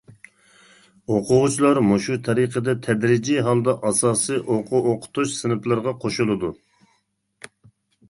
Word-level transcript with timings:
ئوقۇغۇچىلار 1.11 1.81
مۇشۇ 1.89 2.17
تەرىقىدە 2.29 2.75
تەدرىجىي 2.89 3.43
ھالدا 3.51 3.77
ئاساسىي 3.91 4.43
ئوقۇ-ئوقۇتۇش 4.57 5.39
سىنىپلىرىغا 5.39 5.99
قوشۇلىدۇ. 6.05 6.55